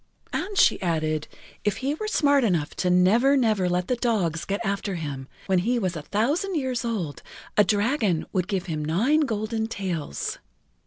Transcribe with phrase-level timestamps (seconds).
[0.33, 1.27] And she added
[1.63, 5.59] if he were smart enough to never, never let the dogs get after him, when
[5.59, 7.21] he was a thousand years old
[7.55, 10.39] a dragon would give him nine golden tails.